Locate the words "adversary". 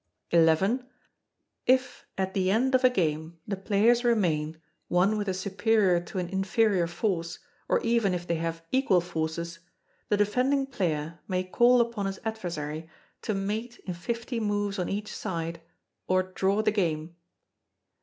12.25-12.89